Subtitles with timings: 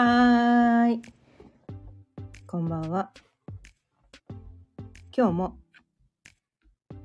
[0.00, 1.02] はーい。
[2.46, 3.10] こんばんは。
[5.12, 5.58] 今日も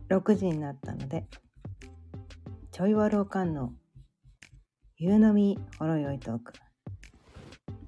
[0.09, 1.25] 6時になったので、
[2.71, 3.73] ちょいわろうかんの
[4.97, 6.53] 夕飲みほろよいトーク、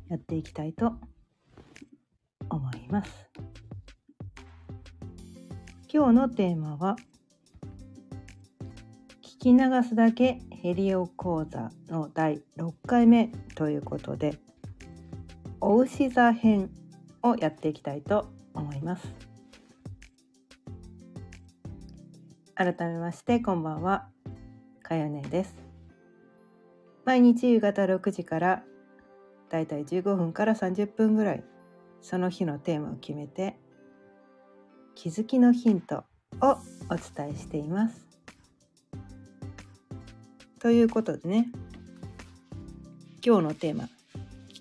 [0.10, 0.94] やっていきたいと
[2.50, 3.30] 思います。
[5.94, 6.96] 今日のテーマは、
[9.22, 14.40] 聞き流すだけヘリオ講座の第6回目ということで、
[15.68, 16.70] お牛座編
[17.24, 19.08] をやっていきたいと思います。
[22.54, 24.08] 改めましてこんばんは。
[24.84, 25.56] かよねです。
[27.04, 28.64] 毎日夕方6時から
[29.50, 31.44] だいたい15分から30分ぐらい
[32.00, 33.58] その日のテーマを決めて
[34.94, 36.04] 気づきのヒント
[36.42, 36.60] を
[36.92, 38.06] お伝えしています。
[40.60, 41.48] ということでね
[43.26, 43.90] 今日のテーマ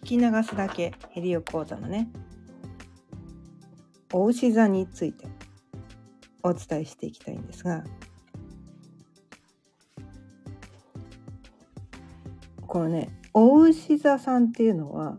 [0.04, 2.08] き流すだけヘリオ講座のね
[4.12, 5.26] お牛座について
[6.42, 7.82] お伝えしていきたいんですが
[12.66, 15.16] このねお牛座さんっていうのは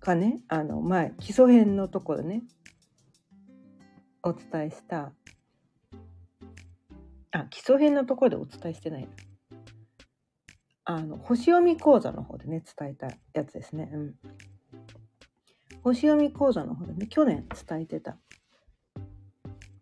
[0.00, 2.42] がねあの前基礎編のところね
[4.22, 5.12] お伝えした
[7.32, 9.08] あ基礎編のところでお伝えしてない
[10.84, 13.90] あの星読み講座の方でね伝えたやつですね。
[13.92, 14.14] うん、
[15.82, 18.18] 星読み講座の方でね去年伝えてた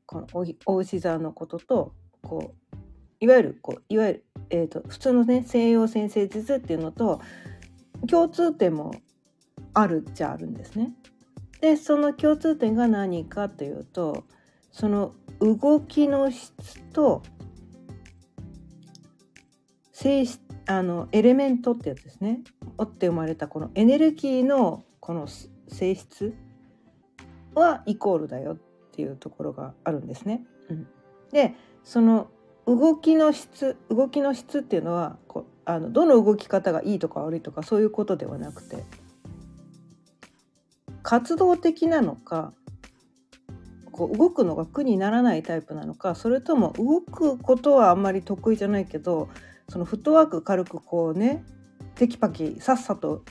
[0.07, 2.77] このおお牛座のこととこう
[3.19, 7.21] いわゆるこういわゆる、えーと、普通のね西洋先生術っていうのと
[8.09, 8.95] 共通点も
[9.75, 10.93] あるっちゃあるんですね。
[11.61, 14.25] でその共通点が何かというと
[14.73, 17.23] その動きの質と
[19.93, 22.41] 性質あのエレメントってやつですね
[22.79, 25.27] 折って生まれたこのエネルギーのこの
[25.69, 26.35] 性質
[27.55, 28.57] はイコールだよっ
[28.93, 30.45] ていうところがあるんですね。
[30.71, 30.87] うん、
[31.33, 32.29] でその
[32.67, 38.85] 動きの質動きの質っていうのはこあのどの動き方がいいとか悪いとかそういうことではなくて
[41.03, 42.53] 活動的なのか
[43.91, 49.29] こう動くのが苦にならないタイプなのかそれとも動くことはあんまり得意じゃないけど
[49.73, 51.43] そのフットワーク軽くこうね
[51.95, 53.25] テキパキさっさと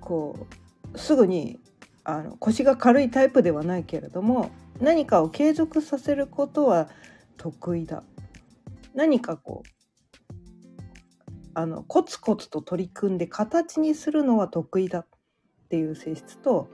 [0.00, 0.46] こ
[0.94, 1.58] うすぐに
[2.04, 6.88] あの腰が軽いタイプではないけれども何かを継続させることは
[7.36, 8.04] 得意だ。
[8.94, 10.32] 何かこう
[11.54, 15.06] あのコツコツと取り組んで形にするのは得意だっ
[15.68, 16.68] ていう性質と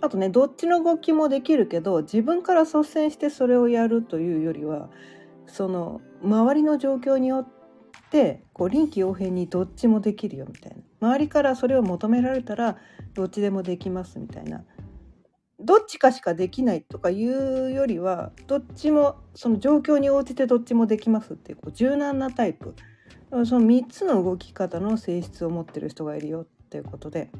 [0.00, 4.88] あとねどっちの動きもできるけど自分から率先してそれをやるというよりは
[5.46, 7.57] その周りの状況によっ
[8.10, 11.08] てこう臨機応変にどっちもできるよみたいな。
[11.08, 12.76] 周りからそれを求められたら
[13.14, 14.64] どっちでもできますみたいな。
[15.60, 22.74] どっちかしかできないとかいうよりはどっちもその状況に応じてどっちもできますっていうこう柔軟なタイプ。
[23.44, 27.30] その3つの動き方の性質を持ってる人がいるよっていうことで。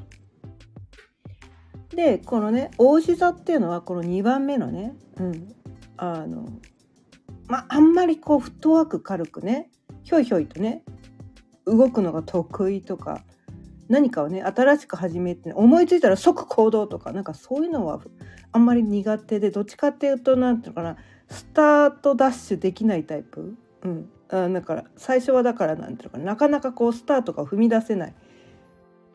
[1.89, 5.55] でこのね大牛座っていうのはこの2番目のね、うん、
[5.97, 6.47] あの
[7.47, 9.71] まああんまりこうフットワーク軽くね
[10.09, 10.81] ひょいひょいとね
[11.65, 13.21] 動くのが得意とか
[13.89, 18.01] 何かをね新しく始めて、思いついたら即行動とかなんかそういうのは
[18.51, 20.97] あんまり苦手でどっちかっていうと何て言うのかな
[21.29, 28.13] スタートダッシュできないタイプ、うん、あだから最初はだからなんていうのかななかなかこうスタートが踏み出せない。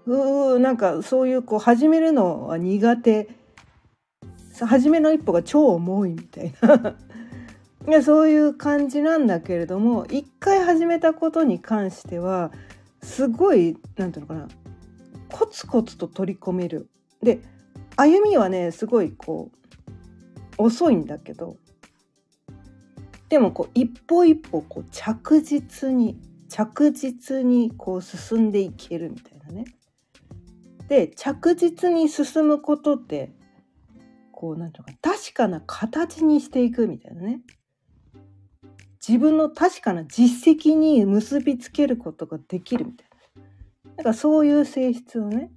[0.06, 3.28] うーなんかそういうこう始めるのは苦手。
[4.60, 6.96] 初めの一歩が超重いみたいな。
[7.86, 12.50] いやそういう感じなんだけれども一回始めたことに関しては
[13.02, 14.48] すごい何て言うのかな
[15.30, 16.88] コツコツと取り込める。
[17.22, 17.40] で
[17.96, 19.50] 歩みはねすごいこ
[20.58, 21.56] う遅いんだけど
[23.28, 26.18] でもこう一歩一歩こう着実に
[26.48, 29.64] 着実にこう進んでいけるみたいなね。
[30.88, 33.32] で着実に進むことって
[34.32, 37.40] こうなんていうのか確かな形にしていくみたいなね。
[39.06, 43.94] 自分の確かな実績に結びつけることができるみたいな。
[43.96, 45.50] だかそういう性質をね、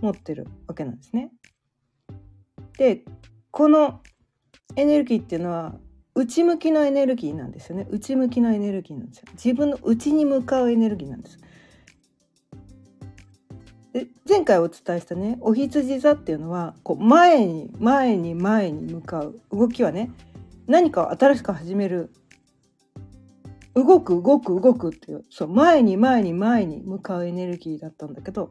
[0.00, 1.32] 持ってるわけなんですね。
[2.78, 3.02] で、
[3.50, 4.00] この
[4.74, 5.74] エネルギーっていうのは
[6.14, 7.86] 内向きのエネルギーなんですよね。
[7.90, 9.24] 内向きのエネルギーなんですよ。
[9.32, 11.38] 自分の内に向かうエネルギーなんです。
[13.92, 20.10] で前回お伝えしたねお羊座っていうのはこう前に前に前に向かう動きはね
[20.66, 22.10] 何かを新しく始める
[23.76, 28.50] 動く動く動くっていうそう前に前に前に向かうエネルギーだったんだけど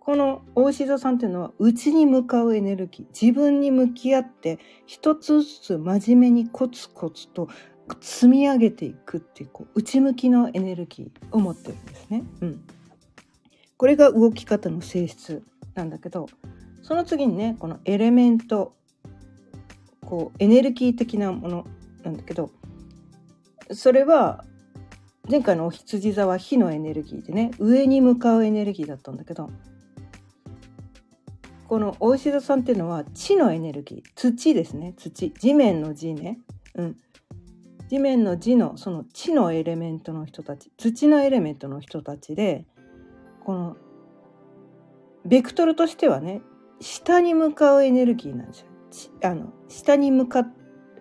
[0.00, 7.48] この大志座さんっていうのは内に向かうエネルギー自分に向き合って一つずつ真面目にコツコツと
[8.00, 12.24] 積み上げていくっていうこう内向きのエネルギーを持ってるんですね。
[12.40, 12.64] うん、
[13.76, 15.42] これが動き方の性質
[15.74, 16.28] なんだけど
[16.82, 18.74] その次にねこのエレメント
[20.00, 21.66] こうエネルギー的なもの
[22.04, 22.50] なんだけど
[23.72, 24.44] それは
[25.28, 29.50] 前回のお羊座は火のエネルギーでね上に向かうエネルギーだったんだけど
[31.68, 35.32] この大石座さんっていうのは地のエネルギー土ですね土。
[35.32, 36.38] 地面の地ね、
[36.74, 36.96] うん、
[37.88, 42.64] 地面の地のその地のエレメントの人たち土のエレメントの人たちで
[43.44, 43.76] この
[45.24, 46.40] ベクトルとしてはね
[46.80, 48.66] 下に向かうエネルギーなんですよ。
[49.24, 50.46] あの下に向か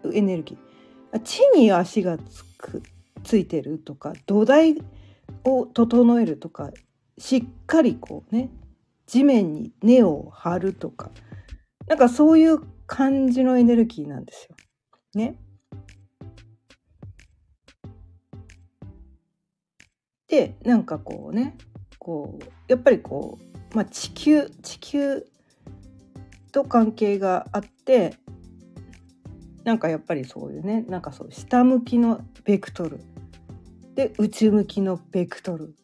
[0.04, 0.65] うエネルギー。
[1.20, 2.84] 地に足がつく
[3.24, 4.76] ついてるとか土台
[5.44, 6.72] を整えるとか
[7.18, 8.50] しっかりこうね
[9.08, 11.12] 地面に根を張るとか
[11.88, 14.56] なんかそういう感じのエネルギーなんですよ。
[15.14, 15.38] ね。
[20.28, 21.58] でなんかこうね
[22.00, 23.38] こうやっぱりこ
[23.72, 25.26] う、まあ、地球地球
[26.52, 28.18] と関係があって
[29.66, 33.02] なんかやっぱりそういうねなんかそう下向きのベクトル。
[33.96, 35.76] で内向きのベクトル。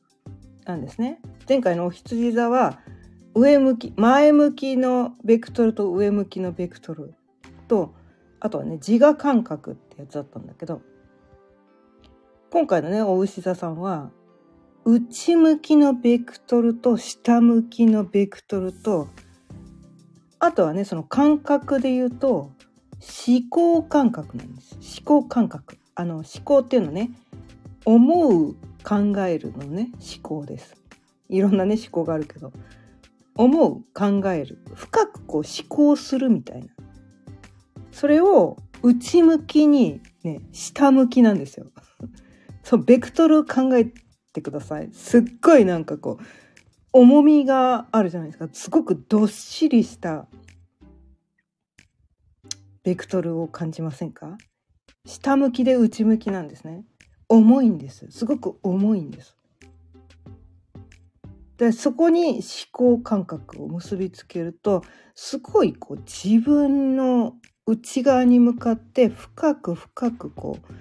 [0.65, 1.19] なんですね。
[1.49, 2.79] 前回のお羊座は
[3.33, 7.15] 上向き前向きのベクトルと上向きのベクトル。
[7.67, 7.95] と
[8.39, 10.81] あとはね自我感覚ってやつだったんだけど。
[12.51, 14.11] 今回のねお牛座さんは
[14.85, 19.07] 内向きのベクトルと下向きのベクトルと
[20.37, 22.51] あとはねその感覚で言うと
[23.01, 24.75] 思考感覚なんです。
[25.01, 25.77] 思考感覚。
[25.95, 27.11] あの思考っていうのね
[27.83, 30.75] 思う考えるのね思考です。
[31.29, 32.53] いろんなね思考があるけど
[33.35, 34.59] 思う考える。
[34.75, 36.67] 深くこう思考するみたいな。
[37.91, 41.67] それを内向きにね下向きなんですよ。
[42.63, 43.91] そうベクトル考え
[44.33, 44.89] てください。
[44.93, 46.23] すっごいなんかこう
[46.93, 48.47] 重みがあるじゃないですか。
[48.51, 50.27] すごくどっしりした
[52.83, 54.37] ベクトルを感じませんか？
[55.05, 56.83] 下向きで内向きなんですね。
[57.29, 58.07] 重いんです。
[58.09, 59.37] すごく重いんです。
[61.57, 62.41] でそこに思
[62.71, 64.83] 考感覚を結びつけると
[65.13, 67.35] すごいこう自分の
[67.67, 70.73] 内側に向かって深く深くこう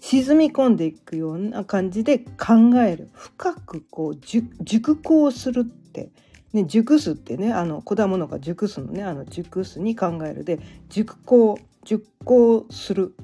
[0.00, 3.10] 沈み込んでいくような感じで考える。
[3.12, 6.10] 深くこう熟考するって、
[6.52, 10.58] ね、熟すってねあの果物が熟すのねあの熟すに考えるで
[10.88, 13.14] 熟考熟考する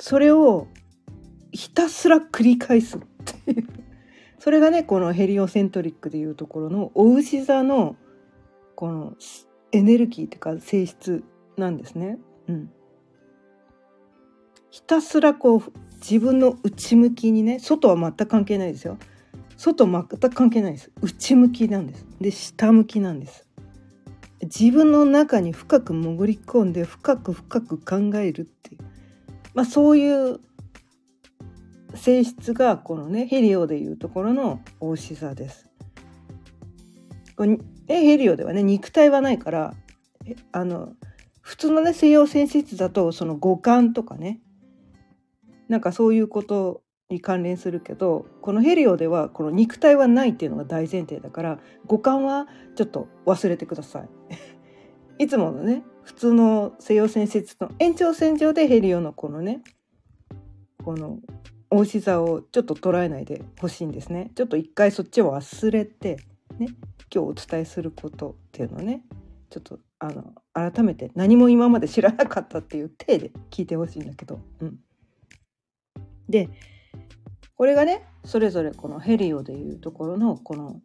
[0.00, 0.68] それを
[1.52, 3.00] ひたすら繰り返すっ
[3.44, 3.68] ていう
[4.38, 7.96] それがねこのヘリオセントリックでいうところのお牛座の
[8.74, 9.14] この
[9.72, 11.24] エネルギーというか性質
[11.56, 12.18] なんですね。
[12.48, 12.70] うん、
[14.70, 15.62] ひたすらこう
[15.94, 18.98] 自分の内向きにね外は全く関係ないですよ。
[19.56, 20.90] 外全く関係ないです。
[21.00, 22.06] 内向きなんです。
[22.20, 23.46] で下向きなんです。
[24.42, 28.82] 自分の中に深く潜り込んで深く深く考えるっていう、
[29.54, 30.40] まあ、そういう
[31.94, 35.68] 性質がこのねヘリオでいうところの大志座です。
[37.86, 39.74] ヘリオではね肉体はないから
[40.52, 40.92] あの
[41.40, 44.40] 普通のね西洋選出だとその五感とかね
[45.68, 54.08] なんかそういうことに関連するけどこのヘリオではこの肉体はないっていうのが大前提だから五感はちょっと忘れてください。
[55.24, 59.62] いつものね普通の西洋選出の延長線上でヘリオのこのね
[60.84, 61.20] この
[61.70, 64.30] 大志座をちょっと捉えないでほしいんですね。
[64.34, 66.16] ちょっと一回そっちを忘れて
[66.58, 66.68] ね
[67.12, 69.02] 今日お伝えすることっていうのをね
[69.50, 74.40] ちょっとあの改めて何も今まで知らなかったっていう体で聞いてほしいんだけど。
[74.60, 74.78] うん、
[76.28, 76.50] で
[77.56, 80.80] これがねそれぞれこのヘリオでいうところのこの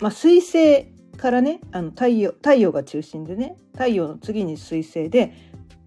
[0.00, 5.32] まあ水星からねあの太陽太陽が中心でね太陽の次に水星で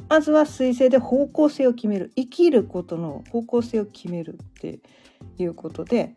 [0.07, 4.79] まずは彗星で方向性を決める生きることの方向性を決めるって
[5.37, 6.13] いうことで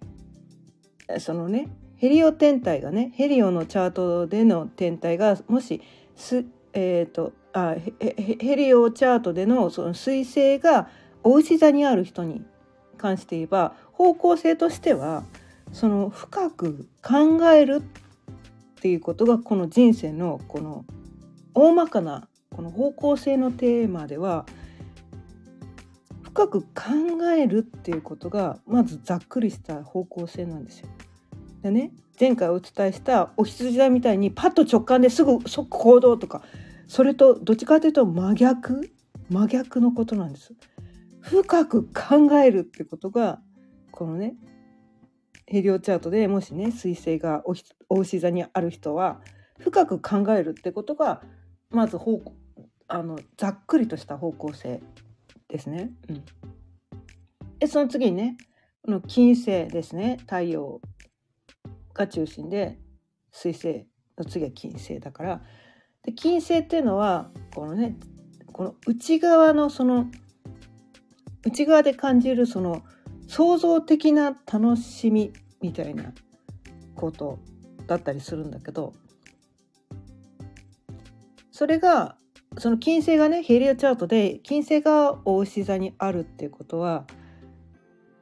[1.18, 5.82] そのねヘリオ天体がねヘリオのチャートでの天体がもし
[6.14, 10.88] す、えーと、あヘリオチャートでのその彗星が
[11.28, 12.42] お牛座にある人に
[12.96, 15.24] 関して言えば方向性としては
[15.72, 20.86] その深く考えるっていうことがこの人生のこの
[21.52, 24.46] 大まかなこの方向性のテーマでは
[26.22, 26.66] 深く考
[27.36, 30.88] えるっていうことがまずざっくりした方向性なんですよ。
[31.60, 36.42] でね前回お伝えしたお羊座みたいにパッと直感ですぐ即行動とか
[36.86, 38.90] それとどっちかというと真逆
[39.28, 40.54] 真逆のことなんです。
[41.20, 43.40] 深く考えるってことが
[43.90, 44.34] このね
[45.46, 47.42] ヘリオチャートでもしね彗星が
[47.88, 49.20] お牛座にある人は
[49.58, 51.22] 深く考えるってことが
[51.70, 52.20] まず方
[52.86, 54.80] あのざっくりとした方向性
[55.48, 55.90] ですね。
[56.08, 56.24] うん、
[57.58, 58.36] でその次にね
[58.82, 60.80] この金星ですね太陽
[61.94, 62.78] が中心で
[63.32, 65.42] 水星の次は金星だから
[66.02, 67.96] で金星っていうのはこのね
[68.52, 70.06] この内側のその
[71.48, 72.82] 内側で感じるその
[73.26, 76.12] 創造的な楽しみみたいな
[76.94, 77.38] こと
[77.86, 78.92] だったりするんだけど
[81.50, 82.16] それが
[82.58, 87.06] その金星がねヘリオチャートで金星が大牛座にあるっていうことは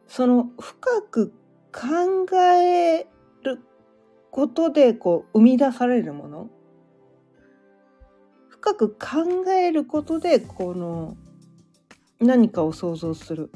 [0.07, 1.33] その深く
[1.73, 3.07] 考え
[3.43, 3.61] る
[4.31, 6.51] ことでこう生み出されるもの。
[8.49, 11.17] 深く考えることでこの
[12.21, 13.51] 何かを想像する。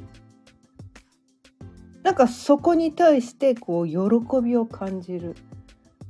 [2.03, 3.95] なんかそこに対してこう喜
[4.43, 5.37] びを感じる。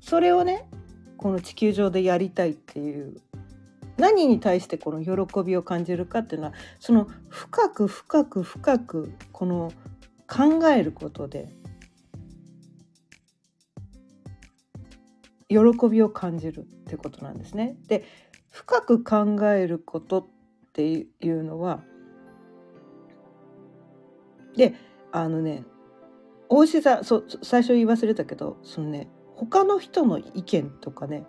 [0.01, 0.69] それをね
[1.17, 3.21] この地球上でやりたいっていう。
[3.99, 9.73] 何に対してこの喜びを感じるかっていうのはその深く深く深くこの
[10.27, 11.53] 考えることで
[15.49, 15.59] 喜
[15.91, 17.77] びを感じるってことなんですね。
[17.89, 18.05] で
[18.49, 20.27] 深く考えることっ
[20.73, 21.83] ていうのは
[24.57, 24.75] で
[25.13, 25.65] あのね
[26.49, 31.25] 大志座そ最初言い忘れたけどそのね他の人の意見とかね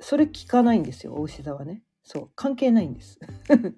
[0.00, 1.82] それ聞かないんですよ大志座はね。
[2.02, 3.18] そう関係ないんです。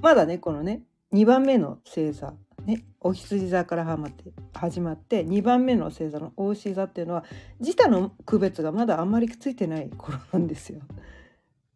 [0.00, 0.82] まだねこのね
[1.12, 2.34] 2番目の星座
[2.64, 7.24] ねお羊座からはまって始まって2番目の星座の大牛座っていうのは
[7.60, 10.80] 自他の区別がまだあんまりついてない頃なんですよ。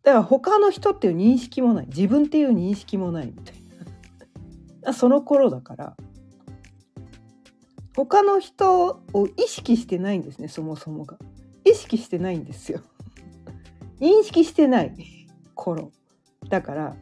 [0.03, 3.60] だから他の人っていう認識もない自分っていう認識もないみたいな。
[4.93, 5.97] その頃だから。
[7.97, 11.19] 他の人を意識してないんですねそもそもが。
[11.65, 12.81] 意識してないんですよ。
[14.01, 14.95] 認識してない。
[15.55, 15.93] 頃。
[16.49, 16.97] だから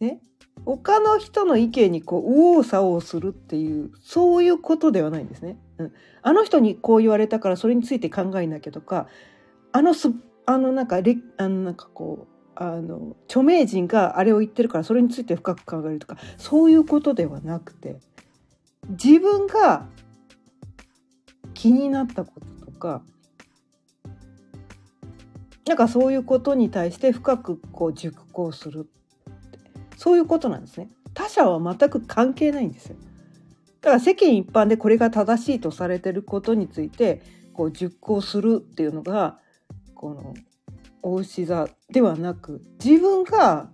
[0.00, 0.20] ね。
[0.66, 5.58] 他の人の意見にこう右往左往するっていうそういうことではないんですね。
[5.78, 9.08] うん、あの人にこう言われたからそれについて考えなきゃとか
[9.72, 10.08] あのす
[10.46, 17.96] あのなんかレあのなんかこうあの著名人があれを言ってるからそれについて深く考えるとかそういうことではなくて
[18.90, 19.86] 自分が
[21.54, 23.02] 気になったこととか
[25.66, 28.88] なんかそういうことに対して深くこう熟考する
[29.96, 30.88] そういうことなんですね。
[31.14, 32.96] 他者は全く関係ないんですよ。
[33.80, 39.38] だから世間一般でこれが正しいとされてることについてこう熟考するっていうのが
[39.94, 40.34] この
[41.04, 43.70] 大牛座ではなく自分が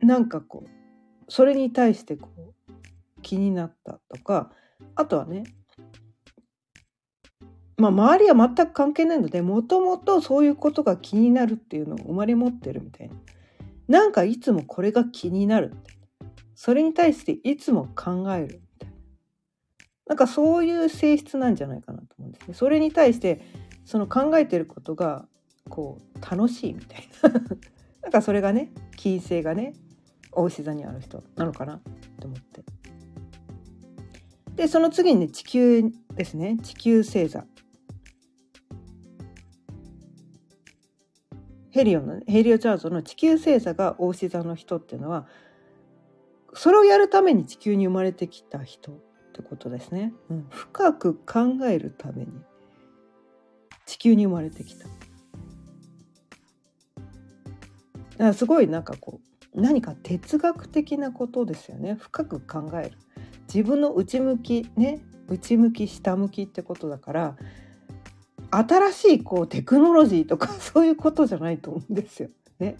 [0.00, 0.68] なんかこう
[1.28, 2.28] それに対してこ
[2.68, 4.50] う気になったとか
[4.96, 5.44] あとはね
[7.76, 13.14] まあ周りは全く関係ないのでもともとそういうことが気になるっていうのを生まれ持ってるみたいな。
[13.86, 15.74] なんかいつもこれが気になる
[16.54, 18.96] それに対していつも考えるみたいな
[20.06, 22.54] なんかそういう性質なんじゃないかなと思うんですね。
[22.54, 23.40] それに対して
[23.84, 25.26] その考えてることが
[25.70, 27.30] こう楽しいみたいな。
[28.02, 29.72] なんかそれがね金星がね
[30.32, 31.80] 大牛座にある人なのかな
[32.20, 32.62] と思って。
[34.56, 36.58] でその次にね地球ですね。
[36.62, 37.46] 地球星座。
[41.70, 45.26] ヘリオのヘリオチャートの地球星座が大牛座の人っていうのは
[46.52, 48.96] それをやるために地球に生まれてきた人っ
[49.32, 52.32] てことですね、うん、深く考えるために
[53.86, 54.86] 地球に生まれてきた。
[58.20, 59.18] だからすごいなんかこ
[59.54, 62.98] う何か哲学的なことですよね深く考える
[63.48, 67.36] 自分の内向きね内向き下向きってことだから
[68.50, 72.28] 新しいこうテクノロジーとか そういうことじゃないと思うんですよ。
[72.58, 72.76] ね。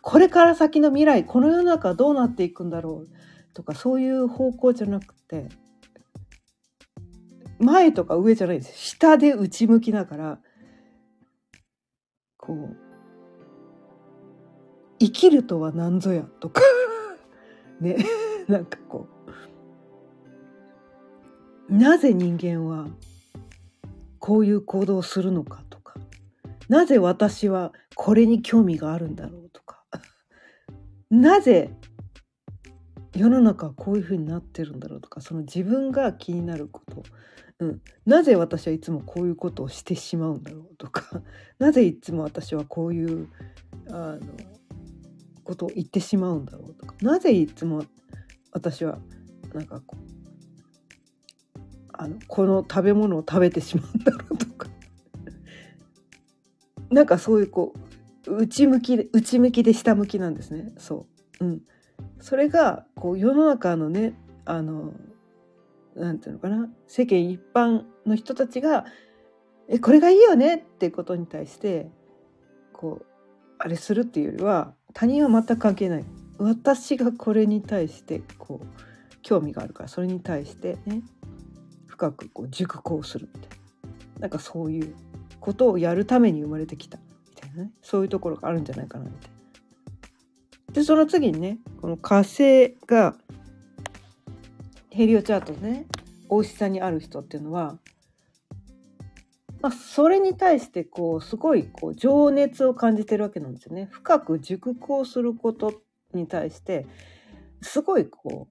[0.00, 3.08] これから先の未来この世の中どうなっていくんだろう
[3.52, 5.50] とかそういう方向じゃなくて
[7.58, 10.40] 前とか上じゃないです下で内向きだから
[12.38, 12.91] こう
[15.02, 16.62] 生きるとは何ぞやとか。
[17.80, 17.96] ね。
[18.46, 19.08] なんかこ
[21.68, 21.74] う。
[21.74, 22.86] なぜ人間は
[24.20, 25.96] こういう行動をするのかとか。
[26.68, 29.82] なぜ私はこれに興味があるんだろうとか。
[31.10, 31.76] なぜ
[33.16, 35.20] 世の中はこういう風になってるんだろうとか。
[35.20, 37.02] その自分が気になること、
[37.58, 41.22] うん、なぜ私はいつもこういうことをしてしまうんだろうとか。
[41.58, 43.26] なぜいつも私はこういう
[43.90, 44.20] あの
[45.44, 46.94] ことを言ってしまうんだろうとか。
[47.02, 47.84] なぜいつも
[48.52, 48.98] 私は
[49.54, 50.02] なんかこう
[51.92, 54.68] あのこの食べ物を食べてしまうんだろうとか。
[56.90, 57.74] なんかそういうこ
[58.26, 60.72] う内向きで内向きで下向きなんですね。
[60.78, 61.06] そ
[61.40, 61.62] う、うん、
[62.20, 64.92] それがこう世の中のねあの
[65.94, 66.70] なんていうのかな。
[66.86, 68.86] 世間一般の人たちが
[69.68, 71.90] 「えこれがいいよね」っていうことに対して
[72.72, 73.06] こう
[73.58, 76.04] あれするっていうよりは他人は全く関係ない。
[76.38, 78.66] 私がこれに対してこう
[79.22, 81.02] 興味があるからそれに対してね
[81.86, 84.20] 深くこう熟考するみたいな。
[84.20, 84.94] なんかそういう
[85.40, 86.98] ことをやるために生まれてきた。
[87.28, 87.70] みたいなね。
[87.82, 89.30] そういうところがあるんじゃないかなみたい
[90.68, 90.74] な。
[90.74, 93.14] でその次にねこの火星が
[94.90, 95.86] ヘリオチャートね
[96.28, 97.76] 大牛座にある人っていうのは、
[99.62, 103.88] まあ、それに対してこうすごいこう情熱を感じてるわけなんですよね。
[103.92, 106.84] 深く熟考することに対して
[107.62, 108.48] すごいこ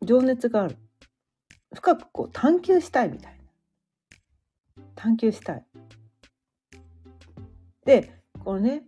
[0.00, 0.76] う情熱がある
[1.74, 3.36] 深くこう探求したいみたい
[4.76, 5.66] な探求したい。
[7.84, 8.12] で
[8.44, 8.84] このね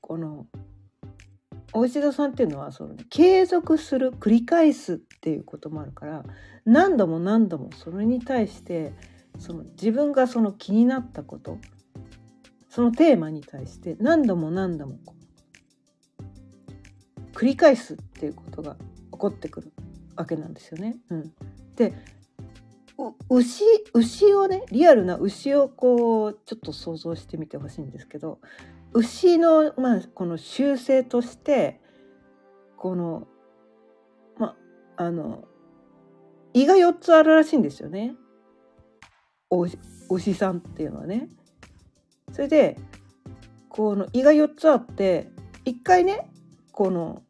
[0.00, 0.46] この
[1.72, 6.24] 大石田さんっていうのはその、継続する繰り返すっていうこともあるから
[6.64, 8.94] 何度も何度もそれに対して
[9.38, 11.58] その自分がその気になったこと
[12.68, 14.98] そのテーマに対して何度も何度も
[17.32, 19.72] 繰り返すっていうことが起こってくる
[20.16, 20.96] わけなんですよね。
[21.10, 21.32] うん、
[21.76, 21.94] で
[23.28, 23.64] 牛
[23.94, 28.40] 牛をねリアルな牛をこうちょっと想像してみてほしいんですけど
[28.92, 31.80] 牛の、まあ、この習性として
[32.76, 33.28] この
[34.36, 34.56] ま
[34.96, 35.44] あの
[36.54, 38.14] 胃が4つあるらしいんですよね
[39.50, 39.66] お
[40.10, 41.28] 牛さんっていうのはね。
[42.32, 42.76] それで
[43.68, 45.30] この胃が4つあって
[45.64, 46.28] 一回ね
[46.72, 47.22] この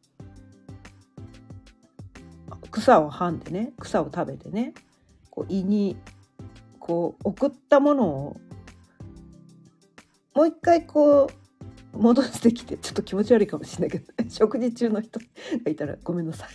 [2.71, 4.75] 草をはんでね草を食べてね
[5.31, 5.97] こう胃に
[6.79, 8.37] こう送ったものを
[10.35, 11.31] もう一回こ
[11.95, 15.19] う戻してきてちょっと気持ち悪いかもしれないけど食事中の人
[15.65, 16.49] がいたらごめんなさい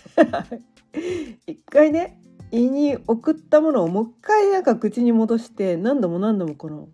[1.51, 2.19] 一回ね
[2.53, 6.87] 胃に送ったものをもう一回なんか口に戻して何度も何度もこの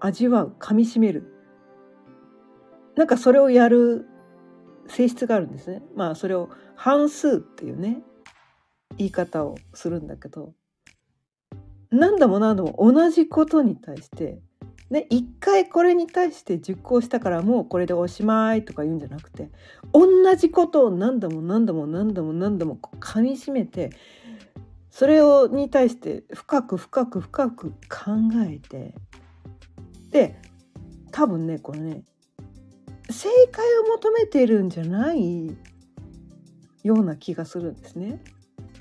[0.00, 1.32] 味わう噛みしめる。
[2.94, 4.06] なんかそれをやる
[4.86, 5.82] 性質があるんですね。
[5.96, 8.02] まあそれを半数っていうね
[8.98, 10.52] 言い方をするんだけど。
[11.90, 14.42] 何度も何度も同じことに対して
[14.90, 19.50] ね、一回これに対して熟考したからもうこれでおしまいとか言うんじゃなくて
[19.92, 23.90] 同じことを何度も何度も何度も何度も噛みしめて
[24.90, 27.76] それをに対して深く深く深く考
[28.46, 28.94] えて
[30.10, 30.40] で
[31.12, 32.02] 多分ねこれね
[33.10, 35.48] 正解を求めているんじゃない
[36.82, 38.22] ような気がするんですね。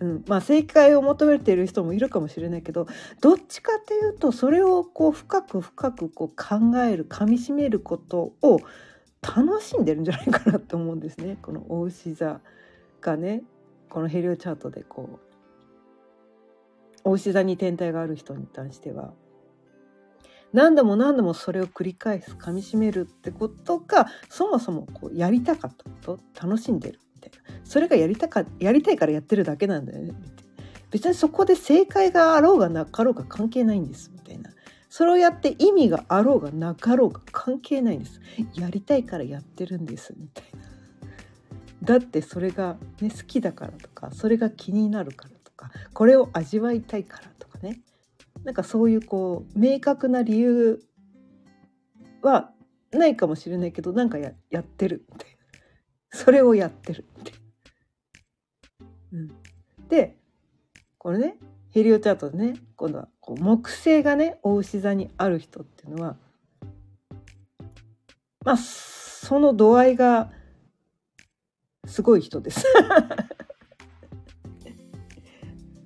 [0.01, 0.23] うん。
[0.27, 2.87] まあ、正解を求めている人もいるかもしれないけど
[3.21, 8.59] どっちかっていうとそれをこう深く深くこう考えるかみしめることを
[9.21, 11.37] 楽しんでるんじゃないかなと思うんですね。
[11.41, 12.41] このお牛座
[13.01, 13.43] がね
[13.89, 15.19] このヘリオチャートでこ
[17.05, 19.13] うお牛座に天体がある人に対しては
[20.53, 26.99] 何度も何度もそれを繰り返すかみしめるってことがそもそもこうやりたかったこと楽しんでる
[27.63, 30.13] それがやりたかやりたいからやってるだけなんだよね。
[30.91, 34.51] 別にそこで正解があろうがなかろうが関係ないんですみたいな。
[34.89, 38.21] それをやって意味があろうがなかろうが関係ないんです。
[38.53, 40.67] やりたいからやってるんですみたいな。
[41.83, 47.81] だってそれが、ね、好きだからとかそれが気になるからとかこれを味わいたいからとかね。
[48.43, 50.81] なんかそういうこう明確な理由
[52.21, 52.51] は
[52.91, 55.36] ないかもしれないけどなんかややってるみたいな。
[56.11, 57.39] それをやってるみたいな。
[59.13, 59.31] うん、
[59.87, 60.17] で
[60.97, 61.37] これね
[61.71, 66.17] ヘリオチャートでね今度はこう木星がねお牛座にある人っていうのは
[68.43, 70.31] まあその度合いが
[71.85, 72.65] すごい人です。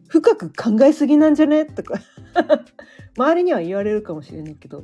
[0.08, 1.66] 深く考えすぎなんじゃね？
[1.66, 2.00] とか
[3.18, 4.84] 周りには言われるかもしれないけど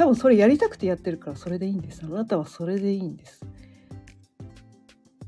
[0.00, 2.00] 多分それやりたくてやってるからそれでいいんです。
[2.06, 3.44] あなたはそれでいいんです。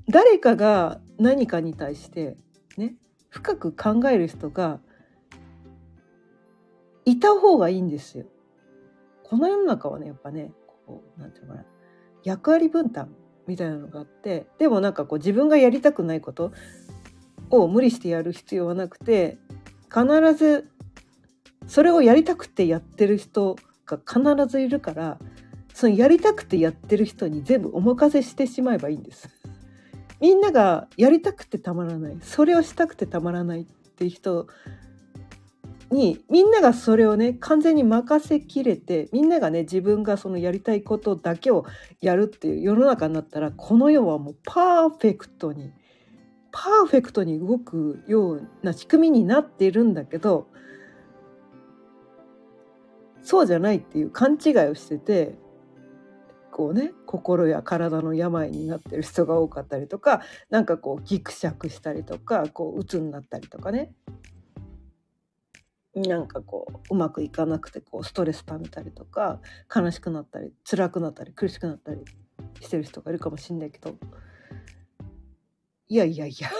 [0.09, 2.39] 誰かが何かに対して
[2.79, 2.95] ね
[3.29, 4.81] 深く考える人が
[7.05, 8.25] いた方がいいんですよ。
[9.25, 10.53] この世の中はねやっぱね
[10.87, 11.67] こうなんていうのかな。
[12.25, 13.15] 役割分担
[13.47, 16.51] みたいなのがあってでもなんかこう自分がやりたくないこと
[17.51, 19.37] を無理してやる必要はなくて
[19.93, 20.71] 必ず
[21.67, 23.57] それをやりたくてやってる人
[23.97, 25.19] が必ずいるから
[25.75, 29.29] そのやりたくてやってる人に全部お任せしてしまえばいいんです。
[30.21, 34.47] みんながやりたくてたまらないそれをしたくてたまらないっていう人
[35.91, 41.67] にみんながそれをね完全に任せきれてみんながね自分がそのやりたいことだけを
[42.01, 45.73] やるっていう世の中になったらこの世はもうパーフェクトに
[46.53, 50.47] パーフェクトに動くような仕組みになっているんだけど
[53.23, 55.35] そうじゃないっていう勘違いをしてて
[56.51, 63.93] こうね心や体の病になってる人が多かったりとかなんかこうギクシャクしたりとかこう鬱になったりとかね。
[65.95, 69.41] なんかこううまくいかなくてこうストレス溜めたりとか
[69.75, 72.03] 悲しくなったり辛くなったり苦しくなったり
[72.63, 73.95] してる人がいるかもしんないけど。
[75.89, 76.51] いやいやいや。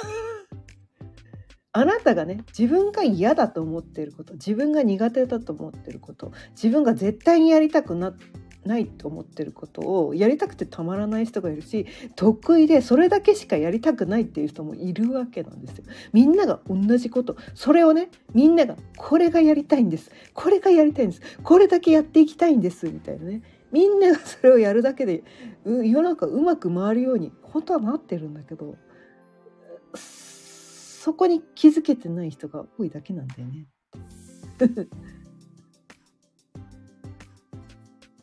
[1.75, 8.13] あなたがね自分が嫌だと思っていること自分が苦手だと思っていること自分が絶対にやりたくな
[8.65, 15.85] ないと思ってることをやりたくてたまらない人がいるし得意でそれだけしかやりたくないっていう人もいるわけなんですよ。
[16.13, 20.13] みんなが同じことそれをねみんながこれがやりたいんです。
[20.33, 21.23] これがやりたいんです。
[21.43, 22.87] これだけやっていきたいんです。
[22.89, 23.43] みたいなね。
[23.73, 25.25] みんながそれをやるだけで
[25.65, 28.77] 世の中うまく回るように本当はなってるんだけど
[31.03, 33.67] そこに気づけてない人が多いだけなんだよね。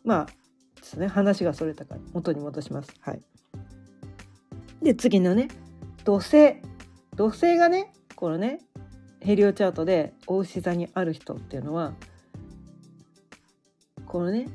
[0.06, 0.26] まあ
[0.78, 2.94] ですね話がそれたから元に戻します。
[3.02, 3.22] はい、
[4.82, 5.50] で次のね
[6.06, 6.62] 土星
[7.18, 8.62] 土星がねこのね
[9.20, 11.94] ヘリオチャートでお牛座にある人っていうのは
[14.06, 14.48] このね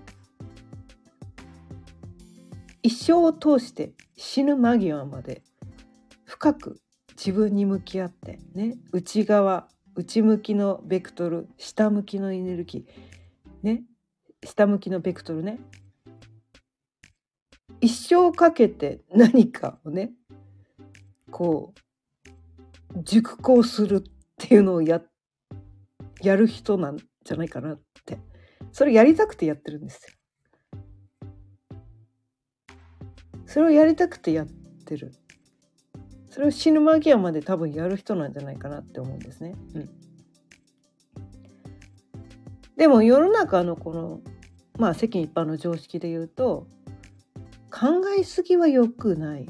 [2.82, 5.42] 一生を通して死ぬ間際まで
[6.24, 6.80] 深く
[7.16, 13.84] 自分に向き合ってね内側内向きのベクトル下向きのエネルギーね
[14.44, 15.58] 下向きのベクトルね。
[17.80, 20.12] 一生かけて何かをね
[21.30, 21.74] こ
[22.94, 25.02] う熟考するっていうのをや
[26.22, 28.18] やる人なんじゃないかなって。
[28.72, 30.14] それやりたくてやってるんですよ。
[33.46, 34.46] それをやりたくてやっ
[34.84, 35.12] てる。
[36.34, 39.54] それを死ぬ間際まで多分やる人なんじゃないかなって思うんですね。
[39.76, 39.90] うん、
[42.76, 44.20] でも世の中のこの
[44.76, 46.66] まあ世間一般の常識で言うと
[47.70, 49.48] 考えすぎは良くない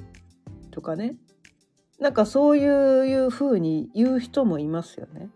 [0.72, 1.16] とかね
[1.98, 5.30] なんかそういうふうに言う人もいますよね。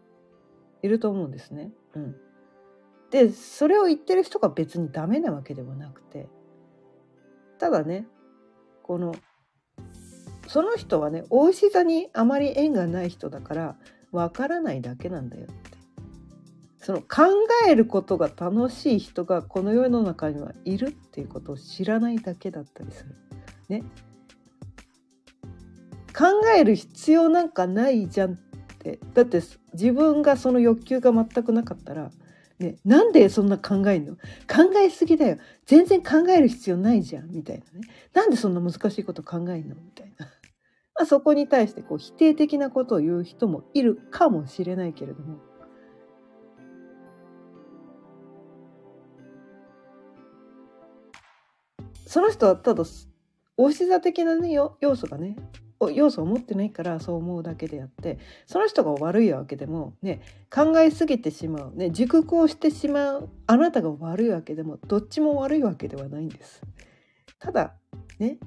[0.83, 1.73] いると思うんですね。
[1.95, 2.17] うん、
[3.11, 6.29] でそれを言ってる人が別にダメなわけではなくて
[7.59, 8.07] ただね
[8.83, 9.15] この
[10.49, 13.77] その人はね大牛座にあまり縁がない人だから
[14.11, 15.79] わからないだけなんだよって。
[16.81, 17.07] その考
[17.69, 23.15] えることが楽しい人がこの世の中にはいるっていうことを知らないだけだったりする。
[23.69, 23.83] ね。
[26.17, 26.25] 考
[26.57, 28.37] える必要なんかないじゃんっ
[28.79, 28.99] て。
[29.13, 29.43] だって
[29.75, 32.11] 自分がその欲求が全くなかったら、
[32.59, 34.15] ね、なんでそんな考えんの？
[34.15, 35.37] 考えすぎだよ。
[35.67, 37.31] 全然考える必要ないじゃん。
[37.31, 37.87] みたいなね。
[38.15, 39.75] なんでそんな難しいこと考えんの？
[39.75, 40.29] みたいな。
[40.99, 45.39] まあ、そこに対してこう否定的なことを言う人もいるかもしれないけれども
[52.05, 52.83] その人はただ
[53.57, 55.37] おし座的なね要素がね
[55.95, 66.63] 要素を持ってないからそう思うだけであってその人が悪いわけでもね考えすぎてしまうね熟考してしまうあなたが悪いわけでもどっちも悪いわけではないんです。
[67.39, 67.75] ただ
[68.19, 68.39] ね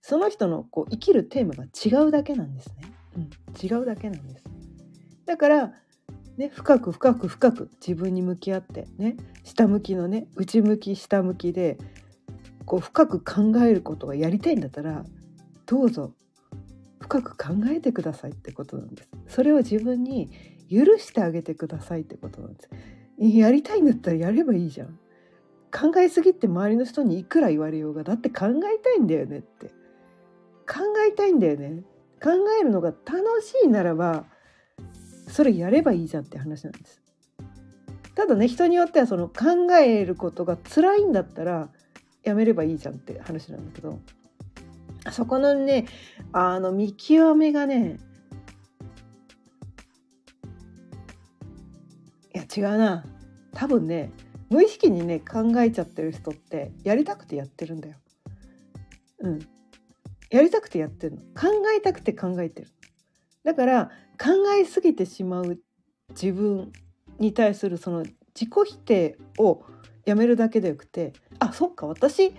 [0.00, 2.92] その人のこう生きるテーマが違うだけなんですね。
[3.16, 3.30] うん、
[3.62, 4.44] 違うだけなんです。
[5.26, 5.72] だから
[6.36, 11.76] ね、深く深く深く自分に向き合ってね下向きのね内向き下向きで
[12.64, 15.04] こう深く考えることがやりたいんだったら
[15.66, 16.14] どうぞ
[17.00, 19.08] 深く考えてくださいってことなんです。
[19.28, 20.30] それを自分に
[20.70, 22.70] 許してあげてくださいってことなんです。
[23.18, 24.98] やりたいんだったらやればいいじゃん。
[25.72, 29.70] 考えすぎって周りの人にいくら言われようがだって考えたいんだよねって
[30.70, 30.78] 考
[31.08, 31.82] えたいんだよね
[32.22, 32.30] 考
[32.60, 34.24] えるのが楽しいならば
[35.28, 37.00] それやればいいじゃんって話なんです
[38.14, 41.70] ただね人によってはその考えることが辛いんだったら
[42.22, 43.98] やめればいいじゃんって話なんだけど
[45.10, 45.86] そこのね
[46.32, 47.98] あの見極めがね
[52.34, 53.04] いや違うな
[53.54, 54.12] 多分ね
[54.50, 57.96] 無意識にね考えちゃってる人ってやりたくてやってるんだよ。
[59.20, 59.38] うん。
[60.30, 61.22] やりたくてやってるの。
[61.22, 62.68] 考えたくて考えてる。
[63.44, 65.60] だから考えすぎてしまう
[66.10, 66.72] 自分
[67.18, 69.64] に対するその自己否定を
[70.04, 72.34] やめるだけでよくてあそっか私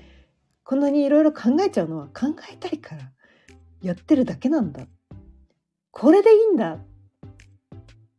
[0.64, 3.12] こんなにいろいろ考えちゃうのは考えたいから
[3.82, 4.88] やってるだけなんだ
[5.92, 6.80] これでいいんだっ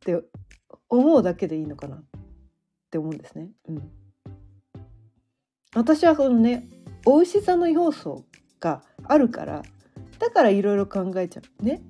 [0.01, 0.21] て
[0.89, 2.05] 思うだけでいいのかなっ
[2.91, 3.49] て思うんですね。
[3.69, 3.91] うん、
[5.75, 6.69] 私はこのね
[7.07, 8.27] お牛座の要素
[8.63, 9.63] があるから
[10.19, 11.65] だからいろいろ考えちゃう。
[11.65, 11.83] ね。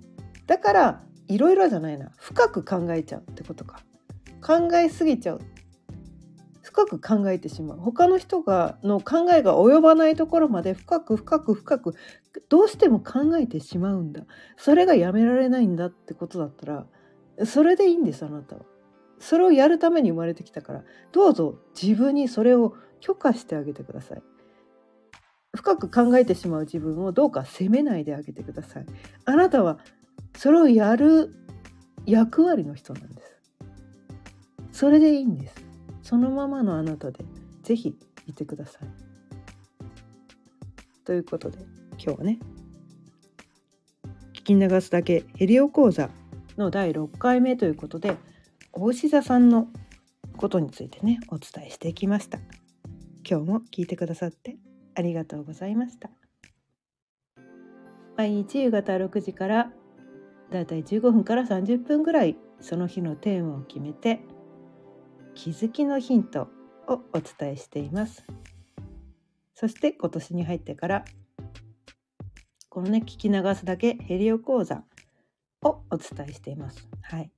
[0.47, 2.11] だからいろいろじゃないな。
[2.17, 3.81] 深く考えちゃうってことか。
[4.41, 5.41] 考えすぎちゃう。
[6.63, 7.79] 深く考えてしまう。
[7.79, 11.95] 他の人がの考えが及ばないところまで深く深く深く
[12.49, 14.23] どうしても考えてしまうんだ。
[14.57, 16.87] それがやめられないんだってことだったら
[17.45, 18.63] それでいいんですあなたは。
[19.19, 24.23] それをやるために生まれてきたからどうぞ自分にそれを許可してあげてください。
[25.55, 28.87] 深く考えてしまう自分をどうか責めないであげてください。
[29.25, 29.79] あなたは
[30.37, 31.35] それをやる
[32.07, 33.37] 役割の人なんです。
[34.73, 35.55] それでいいんです。
[36.03, 37.25] そのままのあなたで
[37.62, 37.95] ぜひ
[38.27, 38.88] いてください。
[41.05, 41.59] ということで
[41.99, 42.38] 今日はね
[44.33, 46.11] 聞き流すだけヘリオ講座
[46.57, 48.17] の第6回目ということで
[48.73, 49.69] 大志座さんの
[50.37, 52.38] ことについてねお伝えしてきました。
[53.29, 54.57] 今日も聞いてくださって
[54.94, 56.11] ありがとうございました。
[58.16, 59.72] 毎日夕方6時から
[60.50, 64.20] だいたい15分から30分ぐらいその日のテーマを決めて
[65.35, 66.48] 気づきのヒント
[66.87, 68.24] をお伝えしています。
[69.55, 71.05] そして今年に入ってから
[72.68, 74.85] このね聞き流すだけヘリオ講座
[75.62, 76.88] をお伝えしています。
[77.02, 77.31] はい。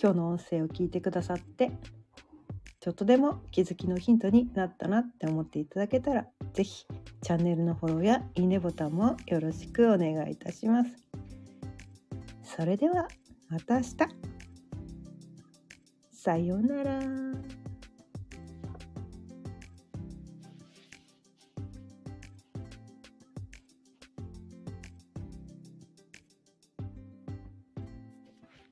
[0.00, 1.72] 今日の音声を聞いてくださって
[2.80, 6.86] ちょっとでも気づきのヒントになったなって思っていただけたら是非
[7.22, 10.90] チャンネルのフォローやいいねボタンもよろしくお願いいたします。
[12.44, 13.08] それでは
[13.48, 13.96] また明日。
[16.12, 17.27] さようなら。